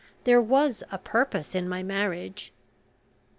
[0.23, 2.51] There was a purpose in my marriage."